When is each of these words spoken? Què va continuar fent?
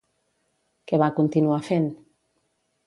Què 0.91 1.01
va 1.03 1.11
continuar 1.21 1.61
fent? 1.71 1.89